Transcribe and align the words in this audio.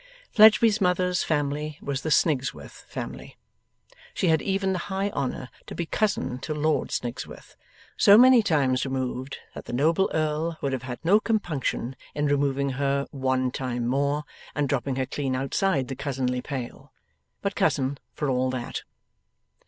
Fledgeby's 0.31 0.81
mother's 0.81 1.21
family 1.23 1.77
was 1.79 2.01
the 2.01 2.09
Snigsworth 2.09 2.85
family. 2.87 3.37
She 4.15 4.29
had 4.29 4.41
even 4.41 4.73
the 4.73 4.79
high 4.89 5.11
honour 5.11 5.49
to 5.67 5.75
be 5.75 5.85
cousin 5.85 6.39
to 6.39 6.55
Lord 6.55 6.89
Snigsworth 6.89 7.55
so 7.97 8.17
many 8.17 8.41
times 8.41 8.83
removed 8.83 9.37
that 9.53 9.65
the 9.65 9.73
noble 9.73 10.09
Earl 10.11 10.57
would 10.59 10.73
have 10.73 10.81
had 10.81 10.97
no 11.05 11.19
compunction 11.19 11.95
in 12.15 12.25
removing 12.25 12.71
her 12.81 13.05
one 13.11 13.51
time 13.51 13.85
more 13.85 14.23
and 14.55 14.67
dropping 14.67 14.95
her 14.95 15.05
clean 15.05 15.35
outside 15.35 15.87
the 15.87 15.95
cousinly 15.95 16.41
pale; 16.41 16.91
but 17.43 17.53
cousin 17.55 17.99
for 18.15 18.27
all 18.27 18.49
that. 18.49 18.81